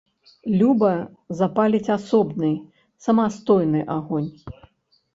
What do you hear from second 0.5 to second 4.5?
Люба запаліць асобны, самастойны агонь.